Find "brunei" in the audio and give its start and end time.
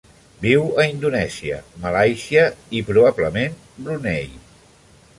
3.85-4.29